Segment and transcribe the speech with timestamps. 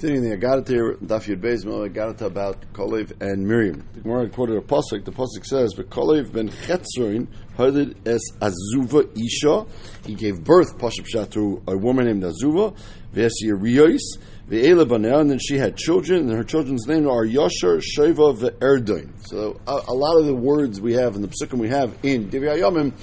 [0.00, 3.86] Continuing the Agadat Daf Yud Beis, Agadat about Kolev and Miriam.
[3.92, 5.04] The Gemara quoted a pasuk.
[5.04, 9.66] The pasuk says, "Kolev ben Chetzroin heard as Azuva Isha.
[10.06, 12.74] He gave birth, Pashup Shat, to a woman named Azuva.
[13.14, 14.00] V'esi Riyos,
[14.48, 19.12] ve'ela banea, and then she had children, and her children's names are Yasher, Sheva, ve'erdoin.
[19.26, 22.30] So a, a, lot of the words we have in the psukim we have in
[22.30, 22.94] Divrei Yomim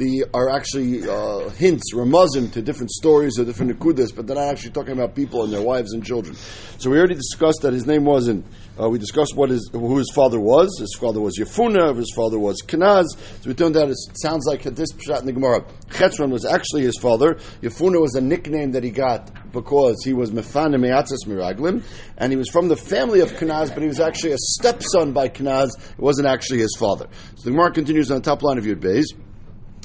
[0.00, 4.48] the are actually uh, hints, ramazim to different stories or different nekudas, but they're not
[4.48, 6.34] actually talking about people and their wives and children.
[6.78, 8.46] So we already discussed that his name wasn't.
[8.80, 10.74] Uh, we discussed what his who his father was.
[10.80, 11.94] His father was Yefuna.
[11.94, 13.04] His father was Kenaz.
[13.42, 15.66] So we turned out it sounds like this pshat in the Gemara.
[15.90, 17.34] Chetzron was actually his father.
[17.60, 21.84] Yefuna was a nickname that he got because he was Mefana Meatzas Miraglim,
[22.16, 25.28] and he was from the family of Kenaz, but he was actually a stepson by
[25.28, 25.68] Kenaz.
[25.78, 27.06] It wasn't actually his father.
[27.36, 29.04] So the Gemara continues on the top line of Yud Beis.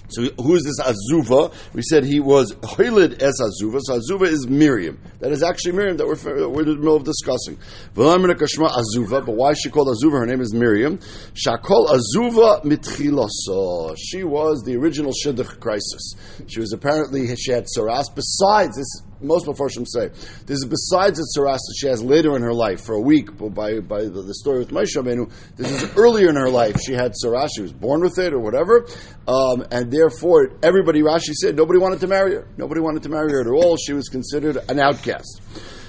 [0.09, 1.53] So who is this Azuva?
[1.73, 3.79] We said he was Hoilid as Azuva.
[3.83, 4.99] So Azuva is Miriam.
[5.19, 7.57] That is actually Miriam that we're, we're in the middle of discussing.
[7.95, 10.19] Azuva, but why is she called Azuva?
[10.19, 10.99] Her name is Miriam.
[11.33, 13.95] Shakol Azuva mitchiloso.
[13.97, 16.13] She was the original Shidduch crisis.
[16.47, 18.13] She was apparently, she had Saras.
[18.13, 20.07] Besides, this most Mepharshim say
[20.45, 23.35] this is besides the tzaras that she has later in her life for a week
[23.37, 25.31] but by by the, the story with Moshe Rabbeinu.
[25.55, 26.77] This is earlier in her life.
[26.85, 27.49] She had tzaras.
[27.55, 28.87] She was born with it or whatever,
[29.27, 32.47] um, and therefore everybody Rashi said nobody wanted to marry her.
[32.57, 33.77] Nobody wanted to marry her at all.
[33.77, 35.41] She was considered an outcast.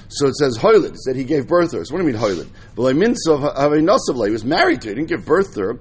[0.09, 0.91] So it says Hoylid.
[0.91, 1.85] It said he gave birth to her.
[1.85, 2.21] So what do you mean
[2.95, 4.95] mean, so He was married to her.
[4.95, 5.79] He didn't give birth to her.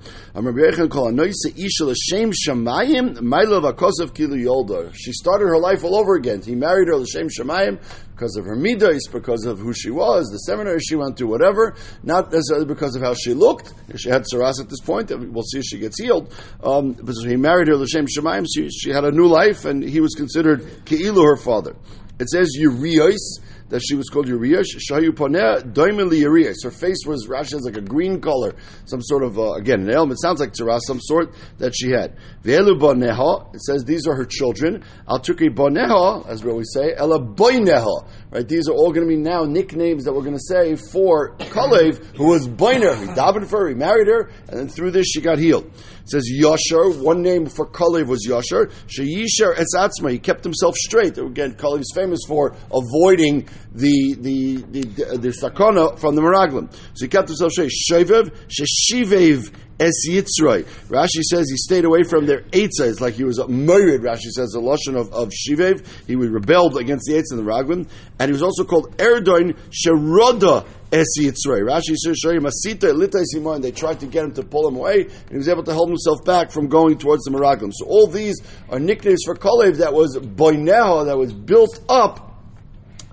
[4.94, 6.42] She started her life all over again.
[6.42, 7.80] He married her l'shem shamayim
[8.16, 11.76] because of her midas, because of who she was, the seminary she went to, whatever.
[12.02, 13.74] Not necessarily because of how she looked.
[13.98, 15.12] She had saras at this point.
[15.12, 16.34] We'll see if she gets healed.
[16.64, 18.46] Um, but he married her l'shem shamayim.
[18.54, 21.76] She, she had a new life, and he was considered keilu her father.
[22.20, 24.62] It says Urios that she was called Uriah.
[24.62, 26.54] Shayu Poneh Doimeli Uriah.
[26.64, 29.90] Her face was Rashi has like a green color, some sort of uh, again an
[29.90, 30.22] element.
[30.22, 32.16] Sounds like tzara, some sort that she had.
[32.44, 33.54] Ve'elu Boneha.
[33.56, 34.84] It says these are her children.
[35.10, 38.08] Al Tukri Boneha, as we always say, Ela Boineha.
[38.32, 38.48] Right.
[38.48, 42.16] These are all going to be now nicknames that we're going to say for Kalev,
[42.16, 42.96] who was Boiner.
[42.96, 43.70] He davened for her.
[43.70, 45.72] He married her, and then through this she got healed.
[46.06, 47.02] Says Yashar.
[47.02, 48.72] One name for Kalev was Yashar.
[48.88, 50.12] Sheyishar Etzatzma.
[50.12, 51.18] He kept himself straight.
[51.18, 56.72] Again, Kalev is famous for avoiding the the the, the, the sakana from the Meraglim.
[56.94, 57.72] So he kept himself straight.
[57.72, 60.64] Shevev Sheshivev Es Yitzray.
[60.88, 62.88] Rashi says he stayed away from their Eitzah.
[62.88, 65.86] It's like he was a myriad, Rashi says, the Lashon of, of Shivev.
[66.08, 67.90] He would rebelled against the Eitzah and the Raglim.
[68.20, 71.62] And he was also called Erdoin Sheroda Es Yitzray.
[71.62, 73.62] Rashi says, Masita Simon.
[73.62, 75.90] They tried to get him to pull him away, and he was able to hold
[75.90, 77.72] himself back from going towards the Meraglim.
[77.74, 78.36] So all these
[78.70, 82.35] are nicknames for Kalev that was Boineho, that was built up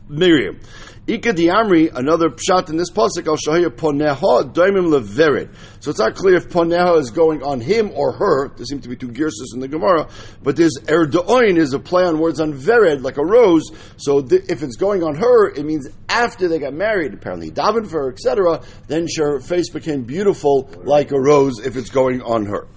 [0.09, 0.61] Miriam.
[1.05, 5.51] Ika Amri, another shot in this pasuk, I'll show you poneha daimim levered.
[5.81, 8.51] So it's not clear if poneha is going on him or her.
[8.55, 10.09] There seem to be two girses in the Gemara,
[10.45, 13.65] but there's erdoin is a play on words on vered, like a rose.
[13.97, 17.91] So th- if it's going on her, it means after they got married, apparently davened
[17.91, 18.61] for her, etc.
[18.87, 22.69] Then her face became beautiful like a rose if it's going on her.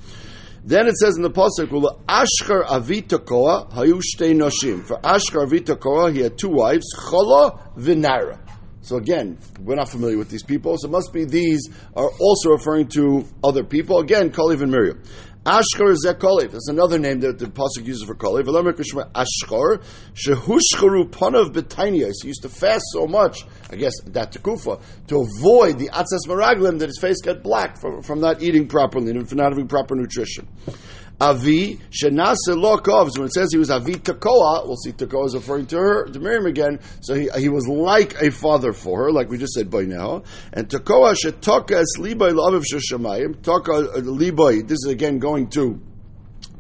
[0.68, 1.70] Then it says in the pasuk,
[2.08, 4.02] "Ashkar avita koa hayu
[4.34, 8.40] noshim." For Ashkar avita koa, he had two wives, Chola v'Naira.
[8.82, 12.50] So again, we're not familiar with these people, so it must be these are also
[12.50, 14.00] referring to other people.
[14.00, 15.04] Again, Kalev and Miriam.
[15.46, 16.52] Ashkar is Kalev.
[16.52, 18.46] That's another name that the pasuk uses for Kalev.
[18.46, 19.84] Ashkar
[20.16, 22.14] shehushcharu panav b'tainias.
[22.24, 26.80] He used to fast so much, I guess that tekufa, to avoid the atzas maraglim
[26.80, 29.96] that his face got black from, from not eating properly and from not having proper
[29.96, 30.48] nutrition.
[31.20, 33.18] Avi shenase lo kovs.
[33.18, 36.20] When it says he was Avi Tekoa, we'll see Tekoa is referring to her, to
[36.20, 36.80] Miriam again.
[37.02, 40.24] So he, he was like a father for her, like we just said by now.
[40.52, 43.42] And Tekoa shetoka es liboy la'aviv sheshamayim.
[43.42, 44.68] Toka uh, liboy.
[44.68, 45.82] This is again going to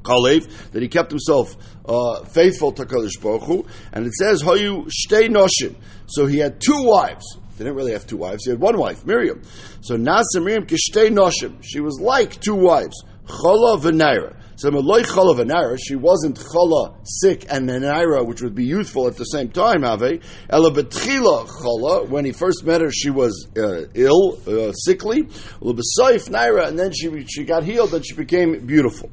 [0.05, 1.55] Kalev, that he kept himself
[1.87, 5.75] uh, faithful to Kadosh Baruch Hu, and it says Hayu Shtei Noshim.
[6.07, 7.25] So he had two wives.
[7.57, 8.43] They didn't really have two wives.
[8.45, 9.41] He had one wife, Miriam.
[9.81, 11.63] So Nasa Miriam Kishtei Noshim.
[11.63, 14.35] She was like two wives, Chola v'Naira.
[14.57, 19.17] So Maloi Chala v'Naira, she wasn't Chala sick and Naira, which would be youthful at
[19.17, 20.21] the same time, Ave.
[20.49, 25.23] Ela betchila Chala, when he first met her, she was uh, ill, uh, sickly.
[25.59, 29.09] L'besoif Naira, and then she, she got healed and she became beautiful.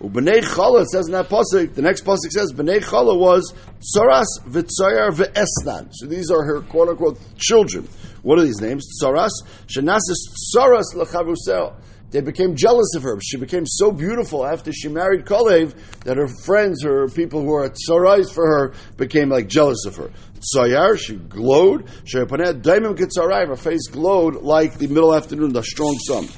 [0.00, 1.74] B'nei Chala says in that pasuk.
[1.74, 5.88] The next pasuk says B'nei Chala was Tsaras v'Tzayar v'Esnan.
[5.92, 7.88] So these are her quote unquote children.
[8.22, 8.86] What are these names?
[9.02, 9.30] Tsaras
[9.66, 10.18] shenasis
[10.54, 11.74] Tsaras lechavusel
[12.10, 13.20] they became jealous of her.
[13.20, 15.74] She became so beautiful after she married Kalev
[16.04, 20.10] that her friends, her people who were tzarais for her, became like jealous of her.
[20.40, 21.88] Tzayar, she glowed.
[22.12, 26.28] Her face glowed like the middle afternoon, the strong sun.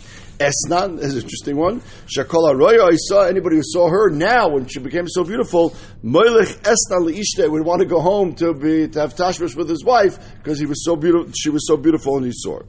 [0.40, 1.82] Esnan is an interesting one.
[2.06, 5.70] Shakol Arroyo, I saw anybody who saw her now when she became so beautiful,
[6.02, 9.84] Moilich Esnan Leishte would want to go home to be to have tashmish with his
[9.84, 11.30] wife because he was so beautiful.
[11.38, 12.66] She was so beautiful, and he saw her.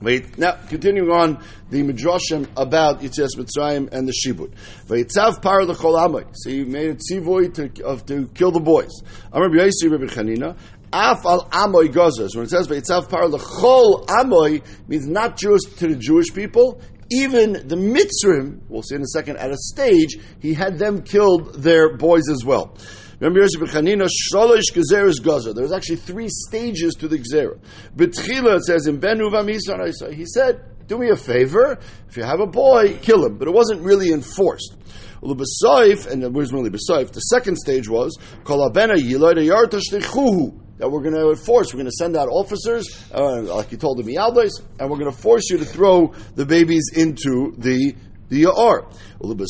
[0.00, 4.52] Wait, now continuing on the midrashim about Yitzias Mitzrayim and the Shibud.
[4.86, 6.24] Vayitzav par l'chol.
[6.34, 9.02] So he made a tzivoy to, of, to kill the boys.
[9.32, 10.56] Amar b'yaisi Rabbi Chanina.
[10.92, 12.34] Af al amoy gazas.
[12.34, 16.80] When it says vayitzav par l'chol amoy, means not just to the Jewish people.
[17.10, 21.54] Even the Mitzrim, we'll see in a second, at a stage, he had them killed
[21.54, 22.76] their boys as well.
[23.18, 25.54] Remember Yosef Bechanina, Sholosh Gezeres Gaza.
[25.54, 27.58] There was actually three stages to the Gezerah.
[27.96, 29.48] Betchila, it says, in Ben Uvam
[30.14, 33.38] he said, do me a favor, if you have a boy, kill him.
[33.38, 34.76] But it wasn't really enforced.
[35.22, 35.36] And
[36.34, 37.10] where's really Basaif?
[37.10, 41.72] The second stage was, Kolabena Yiloida Yartashtichuhu that we're going to enforce.
[41.72, 45.10] We're going to send out officers, uh, like you told the Mialdes, and we're going
[45.10, 47.94] to force you to throw the babies into the
[48.28, 48.86] the Ya'ar.
[49.20, 49.40] And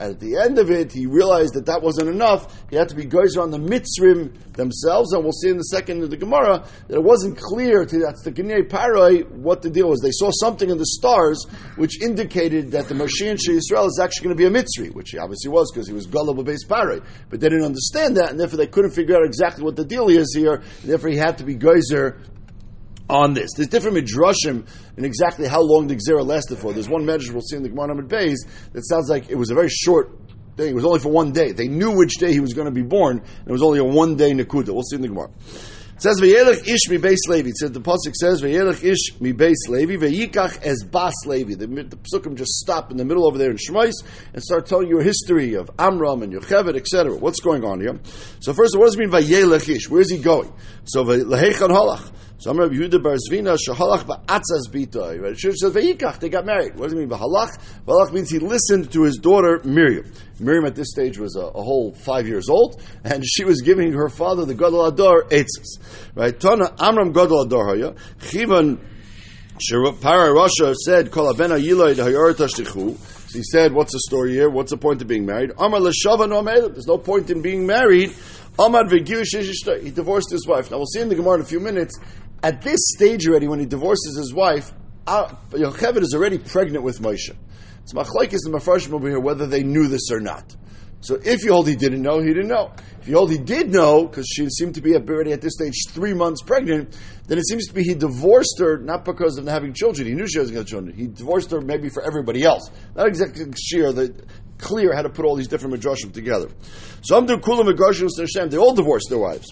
[0.00, 2.64] at the end of it, he realized that that wasn't enough.
[2.70, 6.02] He had to be gozer on the Mitzrim themselves, and we'll see in the second
[6.02, 9.88] of the Gemara that it wasn't clear to that's the Gnei Parai what the deal
[9.88, 10.00] was.
[10.00, 11.46] They saw something in the stars
[11.76, 15.18] which indicated that the Moshiach Israel is actually going to be a Mitzri, which he
[15.18, 17.04] obviously was because he was gullible based Parai.
[17.28, 20.08] But they didn't understand that, and therefore they couldn't figure out exactly what the deal
[20.08, 20.62] is here.
[20.84, 22.18] Therefore, he had to be gozer
[23.10, 23.50] on this.
[23.56, 24.66] There's different midrashim
[24.96, 26.72] in exactly how long the Xera lasted for.
[26.72, 28.38] There's one medrash we'll see in the Gemara Amid Beis
[28.72, 30.16] that sounds like it was a very short
[30.56, 30.70] thing.
[30.70, 31.52] It was only for one day.
[31.52, 33.84] They knew which day he was going to be born, and it was only a
[33.84, 34.68] one day Nakuda.
[34.68, 35.30] We'll see in the Gemara.
[36.00, 37.50] It says Vayelech ish mi beis Levi.
[37.50, 41.56] It says the pasuk says Vayelech ish mi beis Levi vayikach es bas Levi.
[41.56, 43.92] The, the pasukim just stop in the middle over there in Shemais
[44.32, 47.14] and start telling you a history of Amram and Yocheved, etc.
[47.14, 48.00] What's going on here?
[48.40, 49.90] So first, what does it mean Vayelech ish?
[49.90, 50.50] Where is he going?
[50.84, 52.10] So Vaylechan halach.
[52.40, 55.20] So Amr Yehuda Bar Zvina Shahalach Ba'atzas Bitoy.
[55.20, 55.32] Right?
[55.32, 56.20] It says Vayikach.
[56.20, 56.74] They got married.
[56.74, 57.10] What does it mean?
[57.10, 57.50] Ba'halach.
[57.86, 60.10] Ba'halach means he listened to his daughter Miriam.
[60.38, 63.92] Miriam at this stage was a, a whole five years old, and she was giving
[63.92, 65.80] her father the Gadol Ador Eitzes.
[66.14, 66.40] Right?
[66.40, 67.94] Tana Amram Gadol Ador Haya.
[68.20, 68.80] Chivan
[70.00, 72.96] Para Russia said Kol Abena Yiloid Hayor Tashtichu.
[73.34, 74.48] He said, "What's the story here?
[74.48, 78.14] What's the point of being married?" Amar l'shava no There's no point in being married.
[78.58, 80.70] Amar He divorced his wife.
[80.70, 81.98] Now we'll see in the Gemara in a few minutes
[82.42, 84.72] at this stage already, when he divorces his wife,
[85.06, 87.34] uh, Yocheved is already pregnant with Moshe.
[87.82, 90.54] It's machlaikis and mafarshim over here whether they knew this or not.
[91.02, 92.72] So if you hold he didn't know, he didn't know.
[93.00, 95.72] If you hold he did know, because she seemed to be already at this stage
[95.88, 96.96] three months pregnant,
[97.26, 100.06] then it seems to be he divorced her not because of having children.
[100.06, 100.94] He knew she was going to have children.
[100.94, 102.70] He divorced her maybe for everybody else.
[102.94, 104.14] Not exactly clear, the,
[104.58, 106.50] clear how to put all these different midrashim together.
[107.02, 109.46] So doing kulam and They all divorced their wives.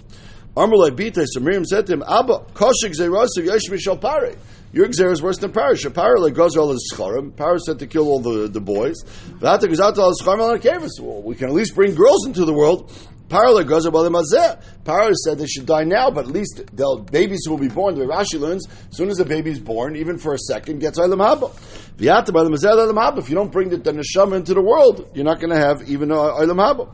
[0.58, 4.34] Amalei Bita, so Miriam said to him, Abba, Koshik Zerasiv Yesh Mishal Pare.
[4.72, 5.75] Your Xer is worse than Pare.
[5.75, 7.32] Shapare like goes all his Scharim.
[7.60, 8.96] Said to kill all the, the boys.
[9.40, 12.93] Well, we can at least bring girls into the world.
[13.28, 14.60] Pare goes Mazeh.
[14.84, 18.05] Pare said they should die now, but at least they'll, babies will be born, the
[18.05, 21.19] Rashi learns, as soon as the baby is born, even for a second, gets Olam
[21.19, 21.52] Haba.
[23.19, 25.88] If you don't bring the, the Neshama into the world, you're not going to have
[25.88, 26.88] even uh, Olam Haba.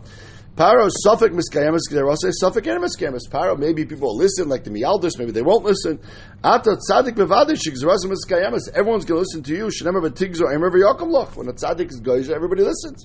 [0.56, 3.28] Paro suffik miskayemis also suffik and miskayemis.
[3.28, 5.98] Paro maybe people will listen like the mialders, maybe they won't listen.
[6.44, 8.68] Ata tzaddik bevadish gzerasim miskayemis.
[8.72, 9.66] Everyone's going to listen to you.
[9.66, 11.10] Shenemer betigzo emer v'yakom.
[11.36, 13.04] When a tzaddik is goyish, everybody listens.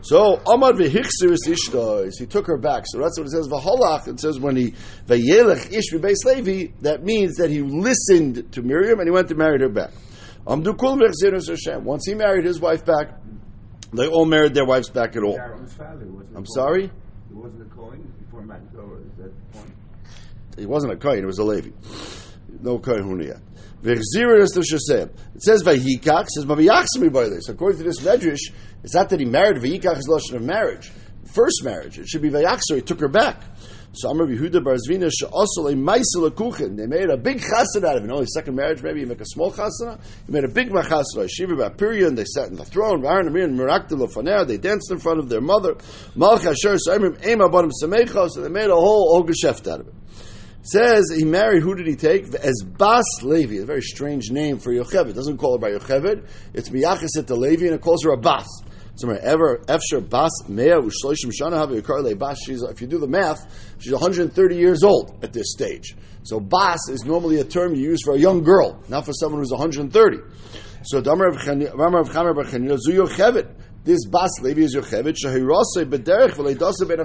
[0.00, 2.18] So Amad v'hichsir ishtois.
[2.18, 2.84] He took her back.
[2.86, 3.46] So that's what it says.
[3.46, 4.08] V'holach.
[4.08, 4.74] It says when he
[5.06, 6.72] v'yelech ish v'beis.
[6.80, 9.90] That means that he listened to Miriam and he went to marry her back.
[10.46, 13.08] Once he married his wife back,
[13.92, 15.38] they all married their wives back at all.
[16.36, 16.90] I'm sorry?
[17.28, 19.72] He wasn't a Kohen before Magdor, is that point?
[20.58, 21.70] He wasn't a Kohen, it was a Levi.
[22.60, 23.38] No Kohen yet.
[23.82, 24.02] It
[25.38, 27.48] says Vayikach, says Maviyachsimi by this.
[27.48, 28.52] According to this Medrash,
[28.84, 30.90] it's not that he married, Vayikach is lashon of marriage.
[31.32, 31.98] First marriage.
[31.98, 33.42] It should be Vayachsor, he took her back.
[33.92, 36.76] So Amr Yehuda Barzvina she'asol a ma'isel kuchen.
[36.76, 38.10] They made a big chassid out of it.
[38.10, 40.00] Only second marriage, maybe you make a small chassid.
[40.26, 41.28] He made a big machassid.
[41.28, 43.04] Shiva Bapiriya, and they sat in the throne.
[43.04, 44.46] Aaron and Miriam Mirakdil.
[44.46, 45.74] They danced in front of their mother.
[46.16, 48.36] Malch Asher Saimrim Ema Banim Samecha.
[48.36, 49.94] And they made a whole whole out of it.
[50.62, 51.62] Says he married.
[51.64, 52.32] Who did he take?
[52.34, 53.56] As Bas Levi.
[53.56, 55.14] A very strange name for Yocheved.
[55.14, 56.28] Doesn't call her by Yocheved.
[56.54, 58.46] It's Miyacheset to Levi, and it calls her a Bas.
[59.04, 65.96] Ever bas shana if you do the math, she's 130 years old at this stage.
[66.22, 69.40] So bas is normally a term you use for a young girl, not for someone
[69.40, 70.18] who's 130.
[70.82, 71.00] So
[73.82, 76.98] This bas Levi is Yocheved Shahirase Bederech V'Leidase Ben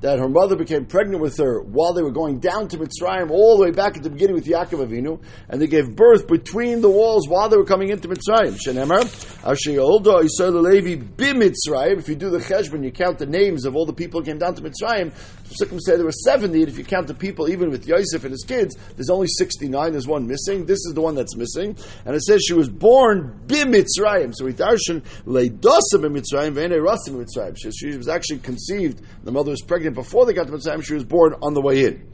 [0.00, 3.58] that her mother became pregnant with her while they were going down to Mitzrayim, all
[3.58, 6.88] the way back at the beginning with Yaakov Avinu, and they gave birth between the
[6.88, 8.58] walls while they were coming into Mitzrayim.
[8.58, 9.04] Shenemar,
[9.46, 11.98] Asher Yisrael Levi Bimitzrayim.
[11.98, 14.38] If you do the cheshbon, you count the names of all the people who came
[14.38, 15.12] down to Mitzrayim.
[15.60, 18.30] Sukkim say there were seventy, and if you count the people, even with Yosef and
[18.30, 19.92] his kids, there's only sixty-nine.
[19.92, 20.64] There's one missing.
[20.64, 21.76] This is the one that's missing,
[22.06, 24.32] and it says she was born Bimitzrayim.
[24.34, 27.56] So we darshan Leidasim Mitzrayim Vene Rasim Mitzrayim.
[27.76, 29.02] She was actually conceived.
[29.24, 31.84] The mother was pregnant before they got to Mitzrayim, she was born on the way
[31.84, 32.06] in.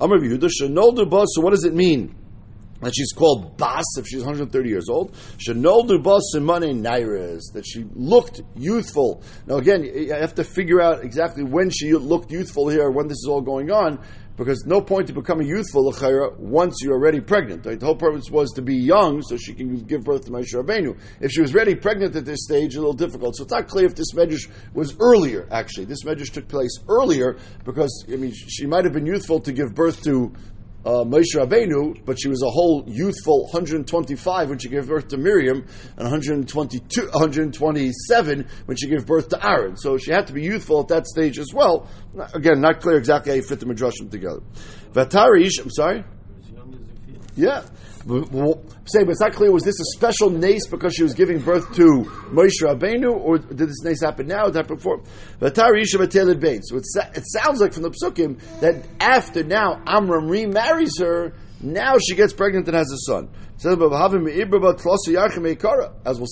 [0.00, 2.14] Amr Yehuda, Shenoldu Bas, so what does it mean?
[2.80, 5.12] That she's called Bas if she's 130 years old.
[5.36, 9.22] Shenoldu Bas Simane Nairis, that she looked youthful.
[9.46, 13.18] Now again, you have to figure out exactly when she looked youthful here, when this
[13.18, 13.98] is all going on,
[14.40, 15.92] because no point to becoming youthful
[16.38, 17.66] once you're already pregnant.
[17.66, 17.78] Right?
[17.78, 20.98] The whole purpose was to be young so she can give birth to Moshe Rabbeinu.
[21.20, 23.36] If she was already pregnant at this stage, a little difficult.
[23.36, 25.46] So it's not clear if this medrash was earlier.
[25.50, 29.52] Actually, this medrash took place earlier because I mean she might have been youthful to
[29.52, 30.32] give birth to
[30.84, 35.18] uh, Moshe Rabbeinu, but she was a whole youthful 125 when she gave birth to
[35.18, 39.76] Miriam, and 122, 127 when she gave birth to Aaron.
[39.76, 41.88] So she had to be youthful at that stage as well.
[42.34, 44.40] Again, not clear exactly how you fit the midrashim together.
[44.92, 46.04] Vatarish, I'm sorry.
[47.36, 47.64] Yeah.
[48.00, 49.52] Say, but it's not clear.
[49.52, 53.68] Was this a special nace because she was giving birth to Moshe Rabbeinu, or did
[53.68, 54.48] this nace happen now?
[54.48, 55.02] That before?
[55.38, 55.58] So it,
[57.14, 62.32] it sounds like from the psukim that after now Amram remarries her, now she gets
[62.32, 63.28] pregnant and has a son.
[63.62, 63.82] As we'll see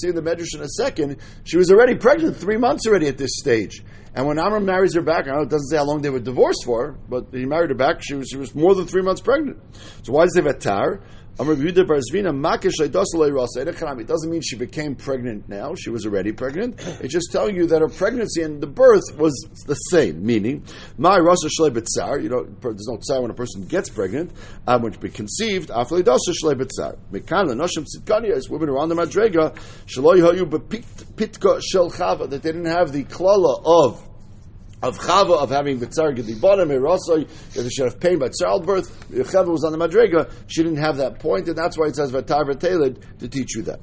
[0.09, 3.33] in the Medrash in a second, she was already pregnant three months already at this
[3.37, 3.85] stage.
[4.15, 6.21] And when Amram marries her back, I know it doesn't say how long they were
[6.21, 7.99] divorced for, but he married her back.
[8.01, 9.59] She was, she was more than three months pregnant.
[10.03, 11.03] So why does it say Vatar?
[11.39, 11.45] It
[14.07, 15.75] doesn't mean she became pregnant now.
[15.77, 16.81] She was already pregnant.
[17.01, 19.35] It's just telling you that her pregnancy and the birth was
[19.67, 20.25] the same.
[20.25, 20.65] Meaning,
[20.97, 24.33] my You know, there's no tsar when a person gets pregnant.
[24.67, 26.35] Um, when she be conceived, after dasa
[27.85, 30.09] tzidkania is women on the madrega shel
[31.89, 34.08] that they didn't have the klala of
[34.83, 39.11] of Chava of having Bitzar Gedibanim, Erasoi, that they should have pain by childbirth.
[39.11, 42.13] Chava was on the Madrega, she didn't have that point, and that's why it says
[42.13, 43.81] Vatar Vatelid to teach you that.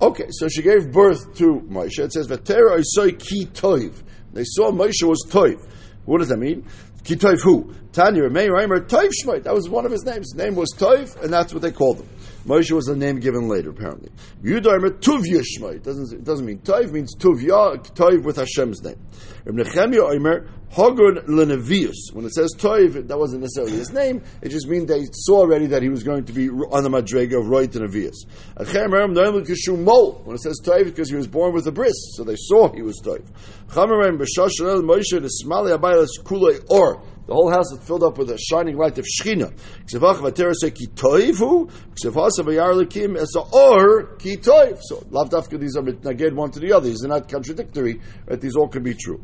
[0.00, 1.98] Okay, so she gave birth to Moshe.
[1.98, 4.02] It says Vatera Isoi Ki Toiv.
[4.34, 5.66] They saw Moshe was Toiv.
[6.04, 6.66] What does that mean?
[7.02, 7.72] Ki Toiv who?
[7.92, 9.44] Tanya Reimer Toiv Shmait.
[9.44, 10.32] That was one of his names.
[10.32, 12.08] His name was Toiv, and that's what they called him.
[12.46, 14.08] Moshe was a name given later, apparently.
[14.42, 15.76] Yudaimer Tuvya Shmait.
[15.76, 18.98] It doesn't, it doesn't mean Toiv, means Tuvya, Toiv with Hashem's name.
[19.44, 22.12] Reb Nechemia Oimer, Hogun Lenevius.
[22.12, 25.66] When it says Toiv, that wasn't necessarily his name, it just means they saw already
[25.66, 28.14] that he was going to be on the Madrega of Roy to Nevius.
[28.54, 32.82] When it says Toiv, because he was born with a bris, so they saw he
[32.82, 33.24] was Toiv.
[33.70, 37.02] Chamerem B'Shashanel Moshe Nesmali Abaylas Kulei Or.
[37.26, 39.52] The whole house is filled up with a shining light of Shechina.
[39.86, 44.78] Ksevach v'atera say ki toivu, ksevasa v'yar lekim es or ki toiv.
[44.82, 46.88] So, lav dafka, these are naged one to the other.
[46.88, 49.20] These are not contradictory, but these all can be true.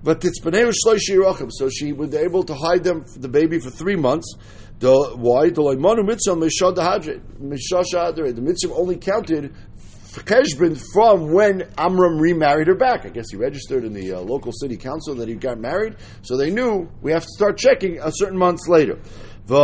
[0.00, 3.70] But it's b'nei shloishi rochim, so she was able to hide them, the baby, for
[3.70, 4.36] three months.
[4.78, 5.50] The, why?
[5.50, 9.52] The loimanu mitzvah mishad hadre, mishasha The mitzvah only counted
[10.24, 13.04] Cheshbon from when Amram remarried her back.
[13.04, 16.36] I guess he registered in the uh, local city council that he got married, so
[16.36, 18.98] they knew we have to start checking a certain months later.
[19.48, 19.54] She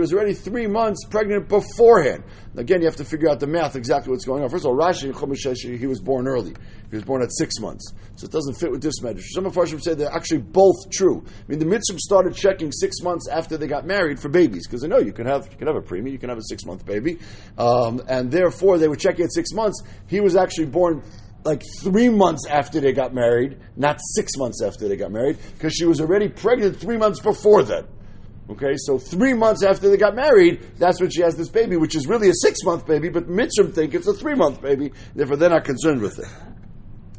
[0.00, 2.24] was already three months pregnant beforehand.
[2.56, 4.48] Again, you have to figure out the math exactly what's going on.
[4.48, 6.56] First of all, Rashi he was born early.
[6.90, 7.94] He was born at six months.
[8.16, 9.22] So it doesn't fit with this measure.
[9.22, 11.24] Some of Farshim say they're actually both true.
[11.24, 14.82] I mean, the Mitzvah started checking six months after they got married for babies, because
[14.82, 16.64] they know you can have you can have a preemie, you can have a six
[16.64, 17.20] month baby.
[17.56, 19.80] Um, and therefore, they were checking at six months.
[20.08, 21.04] He was actually born
[21.44, 25.74] like three months after they got married, not six months after they got married, because
[25.74, 27.86] she was already pregnant three months before that.
[28.50, 31.94] Okay, so three months after they got married, that's when she has this baby, which
[31.94, 35.36] is really a six month baby, but Mitzvah think it's a three month baby, therefore
[35.36, 36.26] they're not concerned with it.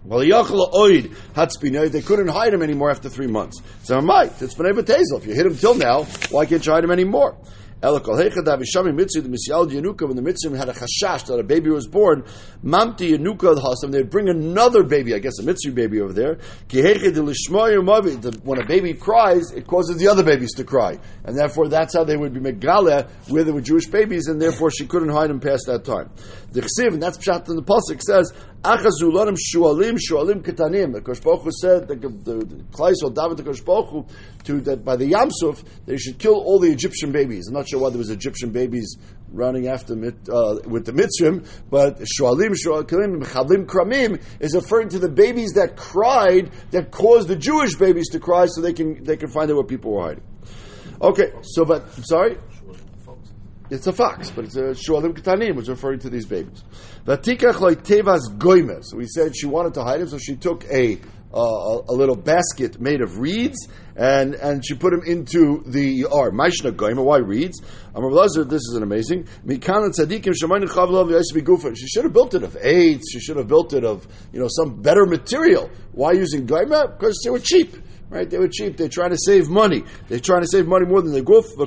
[0.06, 3.62] Well, they couldn't hide him anymore after three months.
[3.84, 6.92] So, might it's been If you hit him till now, why can't you hide him
[6.92, 7.38] anymore?
[7.84, 11.44] Elakol Heichad Avishami Mitzri, the Misyal Yanuka, when the Mitzrim had a chashash that a
[11.44, 12.24] baby was born,
[12.64, 16.36] Mamti Yanuka Hasam, they'd bring another baby, I guess a Mitzri baby over there.
[16.70, 20.98] Umavi, when a baby cries, it causes the other babies to cry.
[21.26, 24.72] And therefore, that's how they would be Megala, where there were Jewish babies, and therefore
[24.72, 26.10] she couldn't hide them past that time.
[26.54, 28.32] The Chsiv, and that's Pshat in the Pasuk, says,
[28.64, 30.94] Achazulanim Shualim, Shualim Ketanim.
[30.94, 33.62] The Kosh Baruch Hu said, the, the, the Yisrael, David the Kosh
[34.46, 37.48] to, that by the Yamsuf, they should kill all the Egyptian babies.
[37.50, 38.96] I'm not sure why there was Egyptian babies
[39.34, 45.10] running after uh, with the Mitzrim, but Shualim, Shualim, Mechalim Kramim is referring to the
[45.10, 49.30] babies that cried, that caused the Jewish babies to cry so they can, they can
[49.30, 50.24] find out where people were hiding.
[51.02, 52.38] Okay, so, but, sorry?
[53.70, 56.64] It's a fox, but it's a shualim ketanim, which is referring to these babies.
[57.06, 58.86] Vatikach tevas goimes.
[58.86, 61.00] So we said she wanted to hide him, so she took a
[61.34, 66.30] uh, a, little basket made of reeds and and she put him into the ar.
[66.30, 67.04] Maishna goima.
[67.04, 67.60] Why reeds?
[67.96, 69.28] Amar Lazar, this is an amazing.
[69.46, 71.76] Mikan tzadikim shemaynu gufa.
[71.76, 73.12] She should have built it of eights.
[73.12, 75.72] She should have built it of you know some better material.
[75.92, 77.00] Why using goima?
[77.00, 77.78] Because they were cheap.
[78.14, 78.78] Right, they were cheap.
[78.78, 79.84] They're trying to save money.
[80.08, 81.42] They're trying to save money more than they go.
[81.42, 81.66] Since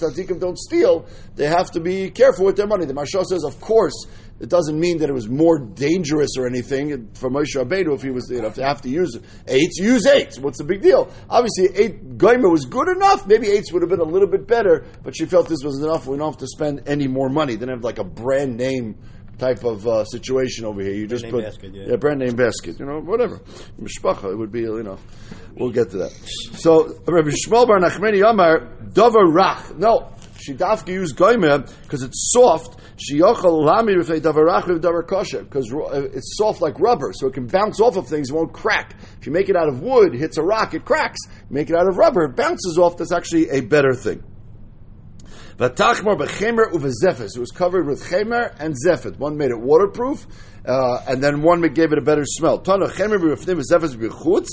[0.00, 2.86] tzaddikim don't steal, they have to be careful with their money.
[2.86, 4.06] The Mashal says, of course,
[4.40, 8.10] it doesn't mean that it was more dangerous or anything for Moshe Rabbeinu if he
[8.10, 9.14] was, you know, they have to use
[9.46, 10.36] eight, use eight.
[10.36, 11.12] What's the big deal?
[11.28, 13.26] Obviously, eight goyma was good enough.
[13.26, 16.06] Maybe eights would have been a little bit better, but she felt this was enough.
[16.06, 17.56] We don't have to spend any more money.
[17.56, 18.96] They didn't have like a brand name
[19.38, 20.94] type of uh, situation over here.
[20.94, 21.96] You just name put basket, yeah.
[21.96, 22.78] brand name basket.
[22.78, 23.38] You know, whatever.
[23.80, 24.60] Mishpacha, it would be.
[24.60, 24.98] You know,
[25.54, 26.10] we'll get to that.
[26.54, 28.60] So Rabbi Shmuel Bar Nachmani Amar
[28.92, 29.76] Dover Rach.
[29.76, 32.80] No, she dafka used goyme because it's soft.
[32.96, 35.72] She yochel lami with Dover Rach with Dover kosher because
[36.14, 38.30] it's soft like rubber, so it can bounce off of things.
[38.30, 38.94] It won't crack.
[39.20, 41.20] If you make it out of wood, hits a rock, it cracks.
[41.50, 42.96] Make it out of rubber, it bounces off.
[42.96, 44.22] That's actually a better thing.
[45.58, 47.36] Vatachmar b'chemer uvezefes.
[47.36, 49.18] It was covered with chemer and zephet.
[49.18, 50.24] One made it waterproof,
[50.64, 52.58] uh, and then one gave it a better smell.
[52.58, 54.46] Tana chemer b'refnim zefes b'chutz.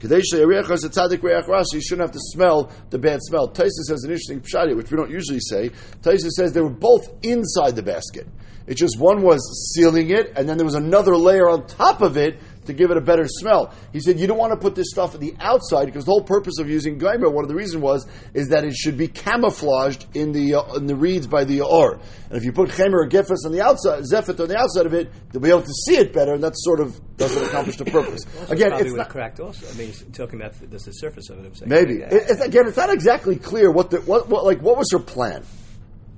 [0.00, 1.72] Kadesh le'eriachas tzadik reach ras.
[1.72, 3.48] You shouldn't have to smell the bad smell.
[3.48, 5.70] Taisa says an interesting pshat, which we don't usually say.
[6.02, 8.26] Taisa says they were both inside the basket.
[8.66, 12.18] It's just one was sealing it, and then there was another layer on top of
[12.18, 12.38] it
[12.70, 13.74] to give it a better smell.
[13.92, 16.22] He said you don't want to put this stuff at the outside because the whole
[16.22, 20.06] purpose of using gaimer, one of the reasons was, is that it should be camouflaged
[20.14, 21.94] in the uh, in the reeds by the or.
[21.94, 24.94] And if you put chemer or gefes on the outside, zephyt on the outside of
[24.94, 27.84] it, they'll be able to see it better, and that sort of doesn't accomplish the
[27.90, 28.24] purpose.
[28.48, 29.66] Again, probably it's not, cracked also.
[29.66, 31.46] I mean, he's talking about the, the surface of it.
[31.46, 31.68] I'm saying.
[31.68, 32.02] Maybe.
[32.02, 35.44] It's, again, it's not exactly clear what the what, what like what was her plan.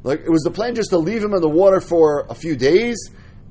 [0.04, 2.56] Like, it was the plan just to leave him in the water for a few
[2.56, 2.98] days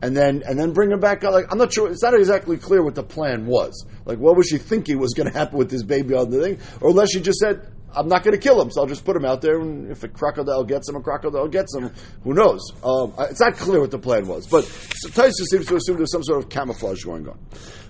[0.02, 1.34] and then and then bring him back out.
[1.34, 1.90] Like, I'm not sure.
[1.92, 3.86] It's not exactly clear what the plan was.
[4.06, 6.60] Like, what was she thinking was going to happen with this baby on the thing,
[6.80, 7.68] or unless she just said.
[7.94, 9.60] I'm not going to kill him, so I'll just put him out there.
[9.60, 11.92] And if a crocodile gets him, a crocodile gets him.
[12.24, 12.62] Who knows?
[12.86, 16.24] Um, it's not clear what the plan was, but Taisa seems to assume there's some
[16.24, 17.38] sort of camouflage going on.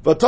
[0.02, 0.20] But.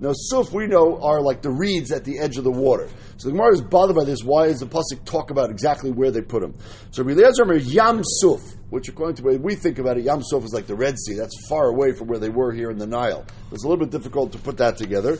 [0.00, 2.88] Now, suf we know are like the reeds at the edge of the water.
[3.18, 4.24] So the Gemara is bothered by this.
[4.24, 6.54] Why does the pasuk talk about exactly where they put them?
[6.90, 10.42] So Omer Yam Suf, which according to the way we think about it, Yam Suf
[10.42, 11.16] is like the Red Sea.
[11.16, 13.26] That's far away from where they were here in the Nile.
[13.52, 15.18] It's a little bit difficult to put that together.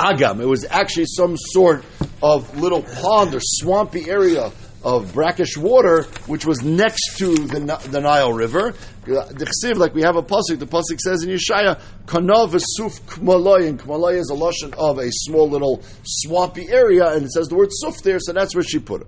[0.00, 0.40] Agam.
[0.40, 1.84] It was actually some sort
[2.22, 4.50] of little pond or swampy area
[4.82, 8.68] of brackish water, which was next to the, the Nile River.
[8.70, 13.00] Uh, the chsiv, like we have a pasuk, the pasuk says in Yeshaya, "Kana v'suf
[13.02, 17.48] kmalay," and kmalay is a lashon of a small little swampy area, and it says
[17.48, 19.06] the word suf there, so that's where she put it.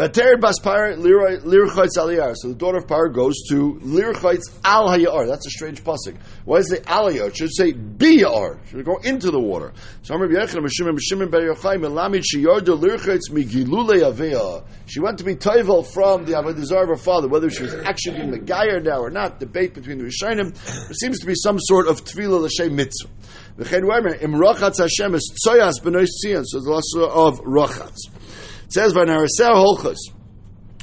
[0.00, 2.34] Vater bas lirchaitz aliyar.
[2.34, 5.26] So the daughter of Par goes to lirchaitz al hayar.
[5.26, 6.16] That's a strange pasuk.
[6.46, 7.28] Why does it aliyar?
[7.28, 8.66] It should say biyar.
[8.70, 9.74] Should go into the water.
[10.00, 14.64] So Amr Yechon Meshimon Meshimon Ber Yochai Melamid Shiyardo lirchaitz migilule avea.
[14.86, 17.28] She went to be toivel from the avodah of her father.
[17.28, 20.54] Whether she was actually being megayer now or not, debate between the Rishonim.
[20.86, 23.10] There seems to be some sort of tefillah l'shem mitzvah.
[23.58, 26.44] V'chein Weimer imrachatz Hashem is tzoyas b'nois tzion.
[26.46, 28.08] So the lesson of rachatz.
[28.70, 29.98] Says by Naraseh Holchus,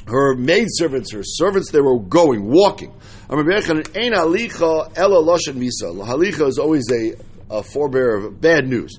[0.06, 2.92] her maidservants, her servants, they were going, walking.
[5.54, 5.94] Misa.
[6.06, 7.14] Halicha is always a,
[7.50, 8.98] a forebearer of bad news.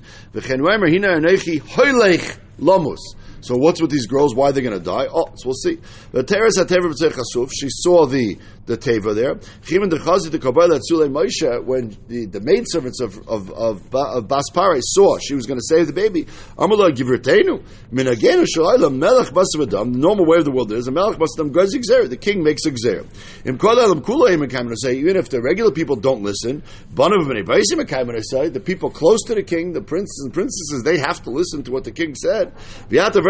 [2.58, 2.98] Lamus.
[3.40, 4.34] So what's with these girls?
[4.34, 5.06] Why are they going to die?
[5.10, 5.78] Oh, so we'll see.
[6.12, 9.36] The Teres HaTeva B'tzei she saw the, the Teva there.
[9.62, 14.80] Chivin Dechazi the Kabbalah Tzulei Moshe, when the, the maidservants of, of, of, of Baspare
[14.82, 16.24] saw she was going to save the baby,
[16.56, 21.18] Amala Givertenu, Minagenu Shalayla Melech Basavadam, the normal way of the world is, a Melech
[21.18, 23.06] Basavadam goes Xer, the king makes a Xer.
[23.44, 27.44] Im Kol Elam Kulaim Mekayim say, even if the regular people don't listen, Banav B'nei
[27.44, 31.22] Baisim Mekayim say, the people close to the king, the princes and princesses, they have
[31.24, 32.54] to listen to what the king said.
[32.88, 33.29] V'yata Versa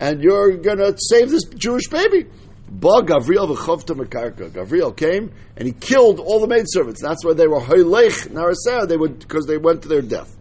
[0.00, 2.26] and you're going to save this Jewish baby.
[2.70, 3.94] Ba Gavriel v'chovta.
[3.96, 7.00] Gavriel came and he killed all the maidservants.
[7.00, 8.86] That's why they were hoylech naraseh.
[8.86, 10.34] They would because they went to their death.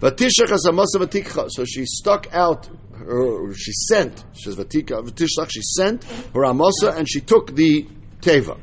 [0.00, 2.68] So she stuck out.
[2.92, 4.24] Her, she sent.
[4.34, 5.50] She says vatika vatishach.
[5.50, 7.86] She sent her amasa and she took the
[8.20, 8.58] teva.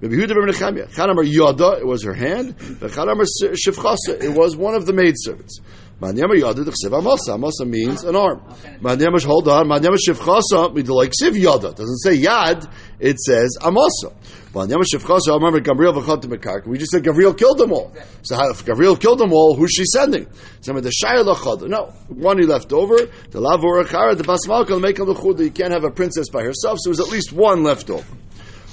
[0.00, 1.80] Nechemia.
[1.80, 2.56] It was her hand.
[2.58, 4.22] Chanamar shivchasa.
[4.22, 5.60] It was one of the maidservants.
[6.00, 7.34] Manyama yada d'chsev amasa.
[7.34, 8.42] Amasa means an arm.
[8.80, 9.68] Manyama hold on.
[9.68, 11.72] Manyama shivchasa like siv yada.
[11.72, 12.68] Doesn't say yad.
[12.98, 14.12] It says amasa.
[14.52, 15.30] Manyama shivchasa.
[15.30, 16.66] I remember Gabriel v'chot mekarka.
[16.66, 17.92] We just said Gabriel killed them all.
[18.22, 20.26] So if Gabriel killed them all, who's she sending?
[20.62, 21.68] So the shayla.
[21.68, 22.96] No, one he left over.
[22.96, 26.78] The lavor achara the basmalka make him the You can't have a princess by herself.
[26.80, 28.04] So there's at least one left over.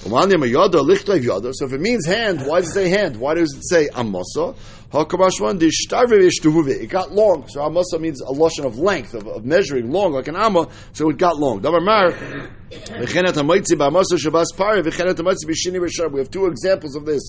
[0.03, 3.17] So if it means hand, why does it say hand?
[3.17, 4.55] Why does it say amasa?
[4.93, 7.47] It got long.
[7.47, 10.67] So amasa means a lotion of length, of, of measuring long, like an amma.
[10.91, 11.61] So it got long.
[11.61, 11.67] We
[16.19, 17.21] have two examples of this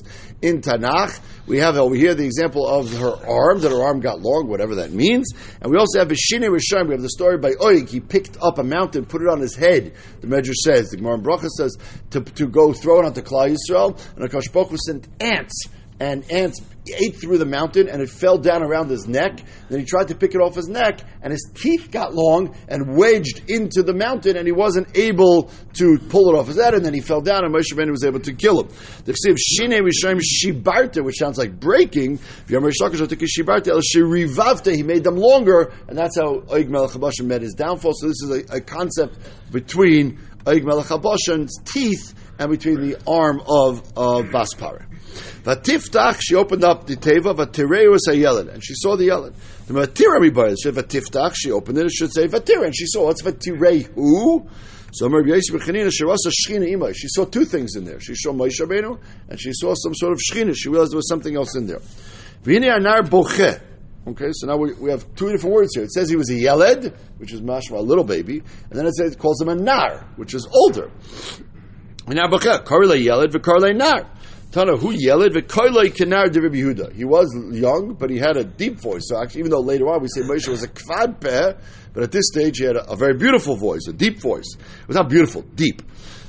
[0.42, 1.20] in Tanakh.
[1.46, 4.74] We have over here the example of her arm, that her arm got long, whatever
[4.76, 5.32] that means.
[5.60, 6.86] And we also have Bishini Rishon.
[6.88, 7.88] We have the story by Oig.
[7.88, 9.94] He picked up a mountain, put it on his head.
[10.20, 11.76] The Medrash says, the Gemara Bracha says,
[12.10, 14.00] to, to go throw it onto Klal Yisrael.
[14.16, 15.66] And Akash Baruch sent ants
[16.00, 19.40] and ants ate through the mountain and it fell down around his neck.
[19.68, 22.96] Then he tried to pick it off his neck and his teeth got long and
[22.96, 26.84] wedged into the mountain and he wasn't able to pull it off his head and
[26.84, 28.68] then he fell down and Moshe was able to kill him.
[29.04, 32.18] The Chsiv Shine Rishayim Shibarta, which sounds like breaking,
[32.48, 32.58] he
[34.82, 37.92] made them longer and that's how Oig Melech met his downfall.
[37.94, 39.16] So this is a, a concept
[39.52, 40.88] between Oig Melech
[41.64, 44.91] teeth and between the arm of, of Baspara.
[45.42, 47.34] Vatiftach, she opened up the teva.
[47.34, 49.34] Vatirei was a yelad, and she saw the yelad.
[49.66, 51.34] The matira said vatiftach.
[51.34, 51.86] She opened it.
[51.86, 54.48] It should say vatira, and she saw what's vatirei who.
[54.94, 56.92] So Rabbi Yosef Bechanina Shirasa Shechina Ima.
[56.92, 57.98] She saw two things in there.
[57.98, 60.54] She saw Moshe Rabbeinu, and she saw some sort of Shechina.
[60.54, 61.80] She realized there was something else in there.
[62.44, 63.58] V'hine anar boche.
[64.06, 65.84] Okay, so now we, we have two different words here.
[65.84, 68.94] It says he was a yeled, which is mashma, a little baby, and then it
[68.94, 70.90] says it calls him a nar, which is older.
[72.06, 72.64] Anar boche.
[72.64, 74.10] Karle yeled v'karle nar.
[74.52, 75.32] Tana, who yelled?
[75.32, 76.92] V'koiloi kenar de Rabbi Yehuda.
[76.92, 79.00] He was young, but he had a deep voice.
[79.06, 81.54] So actually, even though later on we say Moshe was a kvad peh,
[81.94, 84.44] but at this stage he had a, a very beautiful voice, a deep voice.
[84.54, 85.80] It was not beautiful, deep.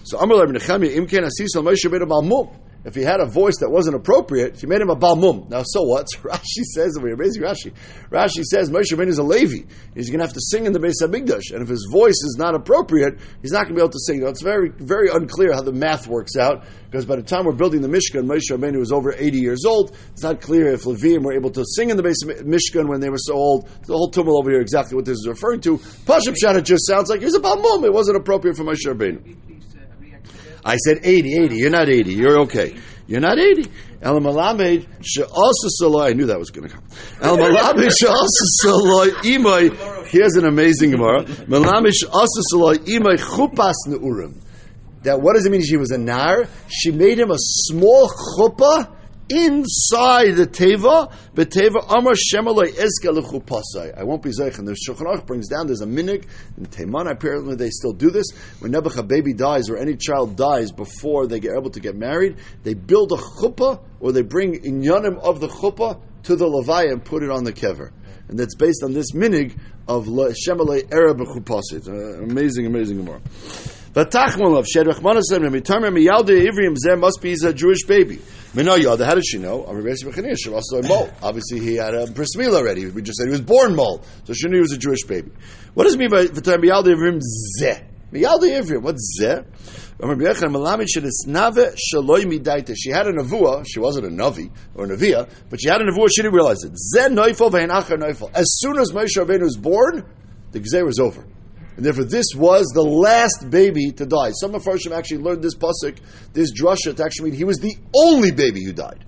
[0.06, 2.56] So Amar Rabbi Nechemia, imken asisa Moshe balmum.
[2.86, 5.50] If he had a voice that wasn't appropriate, he made him a balmum.
[5.50, 6.08] Now, so what?
[6.22, 7.74] Rashi says, we're amazing Rashi.
[8.10, 9.66] Rashi says Moshe Rabbeinu is a Levi.
[9.96, 12.36] He's going to have to sing in the Beis Hamikdash, and if his voice is
[12.38, 14.20] not appropriate, he's not going to be able to sing.
[14.20, 17.54] Now, it's very, very unclear how the math works out because by the time we're
[17.54, 19.96] building the Mishkan, Moshe Rabbeinu was over 80 years old.
[20.12, 23.10] It's not clear if Levim were able to sing in the Beis Mishkan when they
[23.10, 23.68] were so old.
[23.86, 25.78] The whole tumult over here, exactly what this is referring to.
[25.78, 27.84] Pashim Shat, it just sounds like he's a balmum.
[27.84, 29.53] It wasn't appropriate for Moshe Rabbeinu.
[30.66, 31.56] I said 80, 80.
[31.58, 32.14] You're not 80.
[32.14, 32.76] You're okay.
[33.08, 33.70] You're not 80.
[34.02, 34.88] El Malamed
[35.32, 36.10] also saloi.
[36.10, 36.84] I knew that was going to come.
[37.22, 40.08] El Malamed also saloi imay.
[40.08, 41.24] Here's an amazing Gemara.
[41.24, 44.42] Malamed also saloi imay chupas neurim.
[45.04, 45.64] That what does it mean?
[45.64, 46.46] She was a nar.
[46.70, 48.96] She made him a small chuppah
[49.34, 53.98] inside the teva, but teva amar shemaloi eska lechupasai.
[53.98, 54.60] I won't be zeich.
[54.60, 55.68] And the Shulchan Aruch brings down.
[55.68, 56.26] There's a minig
[56.58, 57.10] in Teiman.
[57.12, 58.28] Apparently, they still do this.
[58.60, 62.38] Whenever a baby dies or any child dies before they get able to get married,
[62.64, 67.04] they build a chuppah or they bring inyanim of the chuppah to the levaya and
[67.04, 67.92] put it on the kever.
[68.30, 71.88] And that's based on this minig of shemaloi ereb chupasit.
[71.88, 73.22] Uh, amazing, amazing gemara.
[73.94, 78.20] Vatachmalav shed rachmanasim mitarmer miyalde ivrim zeh must be a Jewish baby.
[78.54, 79.66] Minoyada, how did she know?
[79.66, 82.86] Obviously, he had a bris milah already.
[82.86, 85.32] We just said he was born mole, so she knew he was a Jewish baby.
[85.74, 87.20] What does it mean by v'tar miyalde ivrim
[87.60, 87.84] zeh?
[88.12, 89.44] Miyalde ivrim, what's zeh?
[89.96, 90.10] She
[92.92, 93.66] had a nevuah.
[93.68, 96.10] She wasn't a navi or a navia, but she had a nevuah.
[96.14, 96.74] She didn't realize it.
[96.74, 100.04] As soon as Moshe Rabbeinu was born,
[100.52, 101.26] the gzeh was over.
[101.76, 104.32] And therefore, this was the last baby to die.
[104.32, 105.98] Some of Farshim actually learned this pasuk,
[106.34, 109.06] this drasha, to actually mean he was the only baby who died.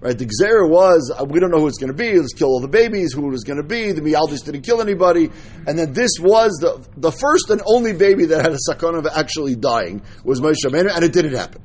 [0.00, 0.16] Right?
[0.16, 2.16] The Gzera was, uh, we don't know who it's going to be.
[2.16, 3.12] Let's kill all the babies.
[3.14, 3.90] Who it was going to be?
[3.90, 5.28] The Mialdis didn't kill anybody.
[5.66, 9.08] And then this was the, the first and only baby that had a sakon of
[9.08, 11.62] actually dying was Moshe Rabbeinu, and it didn't happen.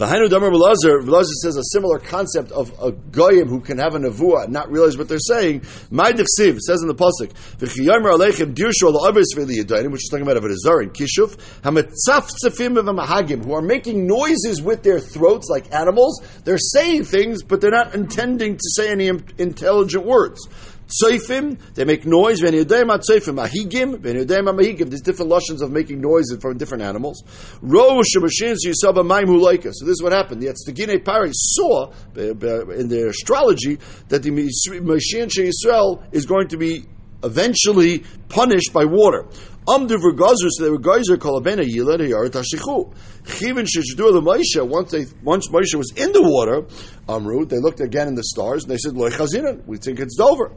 [0.00, 3.98] The Hainu Damar Belazar, says a similar concept of a goyim who can have a
[3.98, 5.60] nevuah and not realize what they're saying.
[5.90, 10.26] My Siv says in the pasuk, "V'chiyamer aleichem dirshu al avos v'liyadayim," which is talking
[10.26, 16.18] about Avodah and Kishuf, hamatzaftzafim v'mahagim, who are making noises with their throats like animals.
[16.44, 20.40] They're saying things, but they're not intending to say any intelligent words.
[20.90, 22.40] Tzoifim, they make noise.
[22.40, 23.38] V'niyodayim ha-tzoifim.
[23.46, 24.88] Ahigim, v'niyodayim ha-mahigim.
[24.88, 27.22] There's different lashons of making noises from different animals.
[27.62, 29.72] Ro shemashin yisab ha-maim hulaika.
[29.72, 30.42] So this is what happened.
[30.42, 36.86] The Tztagine Pari saw, in their astrology, that the Mashiach Yisrael is going to be
[37.22, 39.26] eventually punished by water.
[39.66, 42.92] Amdu v'gazer, so they were geyser kolabena yilad hayaret hashichu.
[43.24, 46.66] Chivin the Moshe, once they, once Moshe was in the water,
[47.08, 50.18] Amru, they looked again in the stars, and they said, loy chazinan, we think it's
[50.18, 50.50] over.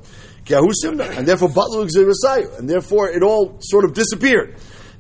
[0.49, 4.56] And therefore, batlu gzirasayu, and therefore it all sort of disappeared.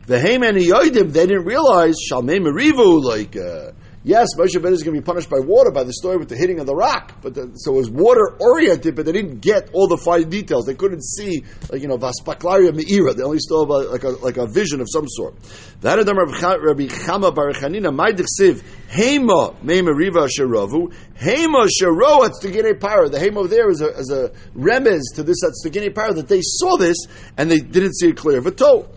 [0.05, 3.71] The Haman and they didn't realize, shalmei merivu, like, uh,
[4.05, 6.35] Yes, Moshe Rabbeinu is going to be punished by water by the story with the
[6.35, 7.13] hitting of the rock.
[7.21, 10.65] But the, so it was water oriented, but they didn't get all the fine details.
[10.65, 13.15] They couldn't see, like you know, Vaspaklaria Meira.
[13.15, 15.35] They only saw like a like a vision of some sort.
[15.79, 17.95] That is Rabbi Chama Barachanina.
[17.95, 23.09] My dichsiv Hema Meima Riva Sheravu Hema Shero at Stigine Pyra.
[23.09, 26.41] The Hema there is a, is a remez to this at Stigine Pyra that they
[26.41, 26.97] saw this
[27.37, 28.41] and they didn't see it clear.
[28.41, 28.89] V'to.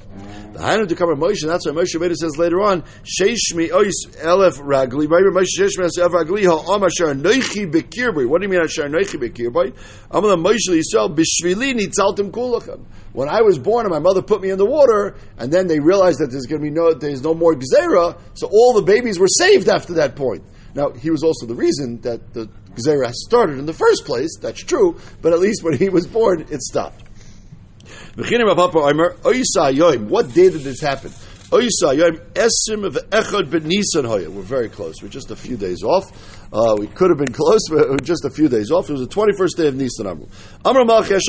[0.56, 1.46] The Hainu to cover Moshe.
[1.46, 3.92] That's why Moshe Rabbeinu says later on, Sheishmi Ois
[4.22, 5.06] Elef Ragli.
[5.06, 8.26] Moshe Elef Ragli Asher Noichi Bekirboy.
[8.26, 9.76] What do you mean Asher Noichi Bekirboy?
[10.10, 12.86] Amal Moshe Yisrael Bishvili Nitzaltim Kulachem.
[13.12, 15.78] When I was born and my mother put me in the water, and then they
[15.78, 19.18] realized that there's going to be no, there's no more Gzera, so all the babies
[19.18, 20.42] were saved after that point.
[20.74, 24.64] Now, he was also the reason that the Gzera started in the first place, that's
[24.64, 27.05] true, but at least when he was born, it stopped.
[30.08, 31.12] What day did this happen?
[34.28, 35.00] We're very close.
[35.00, 36.10] We're just a few days off.
[36.52, 38.90] Uh, we could have been close, but we're just a few days off.
[38.90, 40.08] It was the 21st day of Nisan.
[40.08, 40.26] Amru.
[40.64, 41.20] Amr Bochu.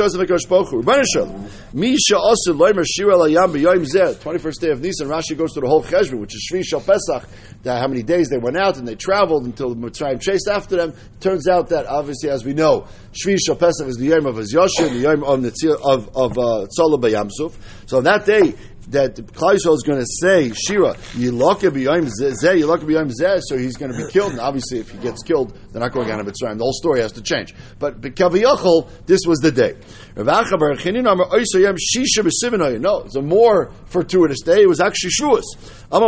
[0.83, 4.15] Rebbeinu Misha Zeh.
[4.15, 5.07] 21st day of Nisan.
[5.07, 7.29] Rashi goes to the whole Cheshbon, which is Shvi Shal Pesach.
[7.63, 10.93] How many days they went out and they traveled until the Mitzrayim chased after them.
[11.19, 14.89] Turns out that obviously, as we know, Shvi Shal Pesach is the Yom of Azyoshin,
[14.89, 15.43] the Yom of
[15.83, 16.65] of of uh,
[16.97, 17.53] Bayamsuf.
[17.85, 18.55] So on that day,
[18.89, 23.75] that Klal is going to say Shira Yilaka b'yayim zeh Yilaka b'yayim zeh, so he's
[23.75, 24.31] going to be killed.
[24.31, 26.57] And obviously, if he gets killed, they're not going out of Mitzrayim.
[26.57, 27.53] The whole story has to change.
[27.79, 29.75] But Kaviyachol, this was the day.
[32.79, 34.61] No, it's a more fortuitous day.
[34.61, 35.43] It was actually Shavuos.
[35.91, 35.99] How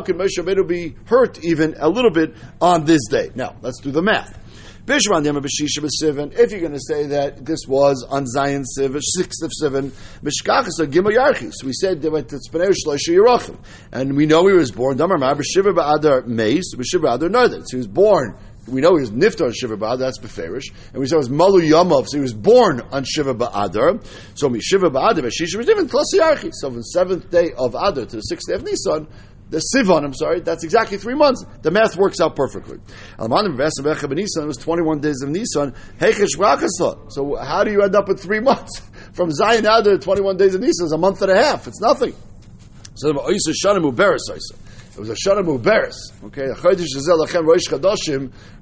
[0.00, 3.30] can Moshe Rabbeinu be hurt even a little bit on this day?
[3.34, 4.38] Now, let's do the math.
[4.84, 9.92] If you're going to say that this was on Zion Siv, sixth of Sivan,
[10.22, 11.62] Mishkachas or Gimel Yarchis.
[11.62, 13.58] We said they went to Tzpaner Shloisha Yerachim.
[13.92, 17.64] And we know he was born, Damar Ma, B'Shiva Ba'adar Meis, B'Shiva Ba'adar Northern.
[17.64, 18.36] So he was born
[18.68, 20.72] we know he was niftar on Shiva Ba'adar, that's Beferish.
[20.92, 24.04] And we said it was Malu Yamav, so he was born on Shiva Ba'adar.
[24.34, 26.52] So Shiva Ba'adar, Shisha was different, Yarchi.
[26.52, 29.08] So from the seventh day of Adar to the sixth day of Nisan,
[29.52, 31.44] the Sivan, I'm sorry, that's exactly three months.
[31.60, 32.78] The math works out perfectly.
[33.20, 35.74] It was 21 days of Nisan.
[37.10, 38.80] So how do you end up with three months?
[39.12, 41.68] From Zion to 21 days of Nisan is a month and a half.
[41.68, 42.14] It's nothing.
[42.94, 43.10] So
[44.96, 46.24] it was a Shana Muberis.
[46.24, 46.46] Okay,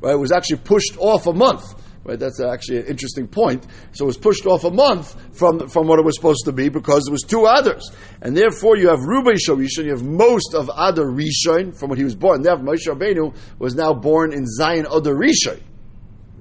[0.02, 1.62] right, it was actually pushed off a month.
[2.02, 3.66] Right, that's actually an interesting point.
[3.92, 6.70] So it was pushed off a month from, from what it was supposed to be
[6.70, 7.90] because it was two others.
[8.22, 12.04] And therefore you have Rubei Rishon, you have most of Adar Rishon from when he
[12.04, 12.40] was born.
[12.40, 15.60] Therefore Moshe Rabbeinu was now born in Zion Adar Rishon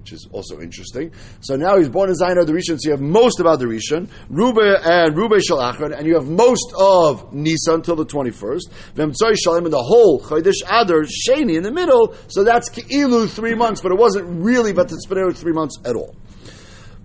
[0.09, 1.11] which is also interesting.
[1.41, 3.65] So now he's born in Zion of the Rishon, so you have most about the
[3.65, 8.69] Rishon, Ruba and Ruba Shal Achron, and you have most of Nisan until the 21st.
[8.95, 13.55] Vemtsoy Shalim and the whole Chodesh Adar, Sheni in the middle, so that's Ki'ilu three
[13.55, 16.15] months, but it wasn't really but it's been three months at all.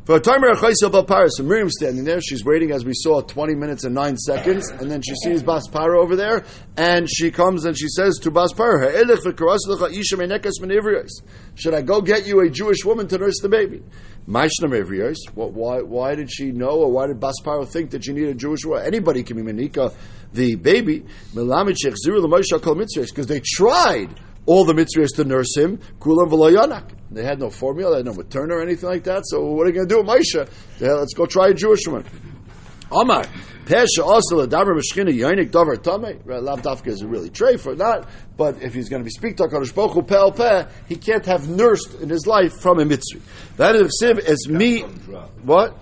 [0.04, 3.84] For a Timer Paris, so Miriam standing there, she's waiting as we saw 20 minutes
[3.84, 6.44] and 9 seconds, and then she sees Bas Para over there,
[6.76, 8.92] and she comes and she says to Bas Para,
[11.54, 13.82] Should I go get you a Jewish woman to nurse the baby?
[14.26, 18.34] Why, why did she know, or why did Bas Para think that you need a
[18.34, 18.84] Jewish woman?
[18.84, 19.94] Anybody can be Manika,
[20.34, 21.02] the baby.
[21.34, 27.92] Because they tried all the mitzvahs to nurse him, kulam v'lo They had no formula,
[27.92, 29.22] they had no maternal or anything like that.
[29.26, 30.44] So what are you going to do?
[30.84, 32.04] Yeah, let's go try a Jewish woman.
[32.90, 33.24] Omar,
[33.64, 36.20] Pesha also the Davar Meshchina Yonik Davar Tame.
[36.26, 39.38] Lav Dafka is a really tray for that, but if he's going to be speak
[39.38, 42.84] to Hakadosh Baruch Hu Pel Peh, he can't have nursed in his life from a
[42.84, 43.20] mitzvah.
[43.56, 44.82] That is Siv is me.
[45.42, 45.76] What?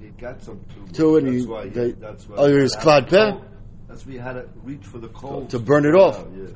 [0.00, 0.92] He got some too.
[0.92, 3.32] Two and that's he- why, they- that's why oh, it was he had Peh?
[3.88, 6.24] That's why he had to reach for the coal To burn it off.
[6.36, 6.48] Yeah.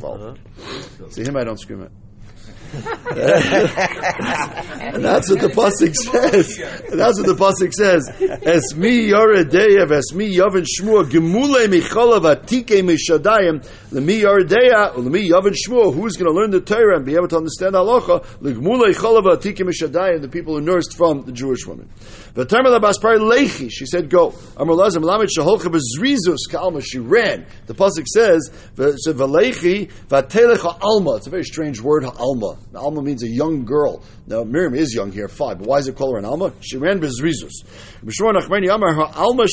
[0.00, 1.10] Well, uh-huh.
[1.10, 1.92] see him, I don't scream it.
[2.72, 2.84] and
[5.04, 6.58] that's what the pasuk says.
[6.90, 8.08] And that's what the pasuk says.
[8.42, 13.64] Es mi yoredeya, es mi yavin shmua, gemule micholav atike mishadayim,
[13.96, 17.14] le mi yoredeya, le mi yavin shmua, who's going to learn the Torah and be
[17.14, 21.32] able to understand halacha, le gemule cholav atike mishadayim, the people who nursed from the
[21.32, 21.88] Jewish woman.
[22.34, 24.34] V'terma labaspar lechi, she said, go.
[24.58, 27.46] Amar lazim, shaholcha bezrizus kalma, she ran.
[27.66, 31.16] The pasuk says, v- said, v'lechi, v'atelecha alma.
[31.16, 32.58] It's a very strange word, alma.
[32.74, 34.02] Alma means a young girl.
[34.26, 36.52] Now, Miriam is young here, five, but why is it called her an alma?
[36.60, 37.64] She ran bezrizus.
[39.16, 39.48] Alma.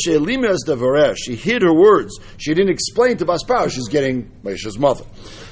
[1.16, 2.20] She hid her words.
[2.38, 5.06] She didn't explain to Baspar, she's getting Moshe's mother.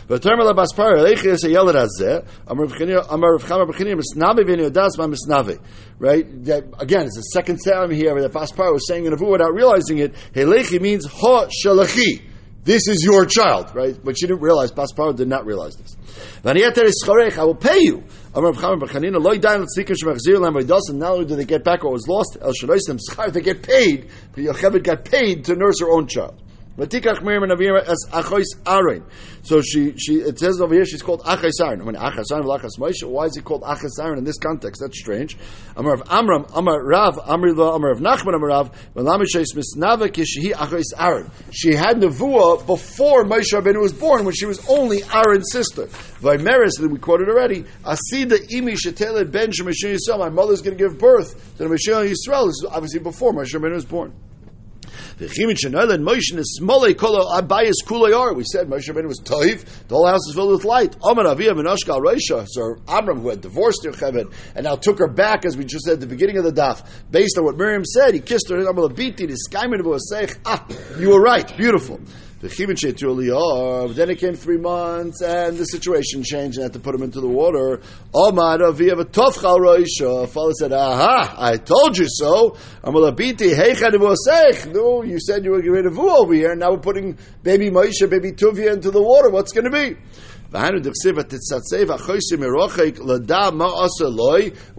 [0.07, 2.67] The term of the V'termel abaspara leichir se yelad hazeh amar
[3.37, 5.59] v'chama b'chinim misnavi v'ni odas ma misnavi.
[5.99, 6.45] Right?
[6.45, 9.27] That, again, it's the second time here where the abaspara was saying in a vu
[9.27, 10.13] without realizing it.
[10.33, 12.29] Helechi means ha shalachi.
[12.63, 13.97] This is your child, right?
[14.03, 14.71] But she didn't realize.
[14.71, 15.97] Pasparo did not realize this.
[16.45, 18.03] I will pay you.
[18.35, 18.43] And
[20.99, 22.51] not only do they get back what was lost, El
[23.31, 24.09] they get paid.
[24.33, 26.39] But Yocheved got paid to nurse her own child.
[26.77, 26.88] So
[29.62, 31.81] she, she, it says over here she's called Achos Aaron.
[31.81, 33.03] I mean, Achos Aaron, Achos Moshe.
[33.03, 34.81] Why is he called Achos Aaron in this context?
[34.81, 35.38] That's strange.
[35.75, 40.53] Amar of Amram, Amar Rav, Amar Lo, Amar of Nachman, Amar Rav, Velamishes Misnava Kishihi
[40.53, 41.29] Achos Aaron.
[41.51, 45.88] She had Nevuah before Moshe Rabbeinu was born, when she was only Aaron's sister.
[46.21, 50.19] Vaimeris, that we quoted already, Asida Imi Shetele Ben Shemashim Yisrael.
[50.19, 52.47] My mother's going to give birth to the Mashiach Yisrael.
[52.47, 54.13] This is obviously before Moshe Rabbeinu was born.
[55.21, 55.27] We
[58.43, 59.63] said Moshe Rabbeinu was toiv.
[59.88, 60.95] The whole house is filled with light.
[61.03, 62.47] Amar Aviyah Menoshkal Reisha.
[62.49, 65.93] So Amram, who had divorced Yocheved and now took her back, as we just said
[65.93, 68.63] at the beginning of the daf, based on what Miriam said, he kissed her.
[68.63, 68.73] The
[70.45, 70.65] Ah,
[70.97, 71.55] you were right.
[71.55, 71.99] Beautiful.
[72.41, 73.93] The Lior.
[73.93, 77.21] Then it came three months, and the situation changed, and had to put him into
[77.21, 77.82] the water.
[78.15, 80.27] Omar Aviyah V'Tovchal Roisha.
[80.27, 81.36] Father said, "Aha!
[81.38, 83.93] I told you so." Amalabiti Heichad.
[84.73, 87.15] No, you said you were getting rid of Vu over here, and now we're putting
[87.43, 89.30] baby Moshe, baby Tuvia into the water.
[89.30, 89.97] What's going to be?
[90.51, 90.75] When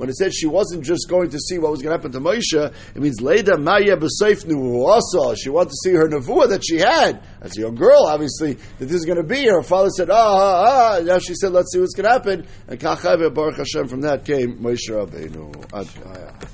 [0.08, 2.74] it said she wasn't just going to see what was going to happen to Moshe,
[2.94, 5.34] it means Leda Maya also.
[5.34, 8.84] She wanted to see her nevuah that she had as a young girl, obviously, that
[8.84, 9.46] this is going to be.
[9.46, 11.00] Her father said, ah, ah, ah.
[11.02, 12.46] Now she said, let's see what's going to happen.
[12.68, 16.52] And Baruch Hashem, from that came Moshe Rabbeinu.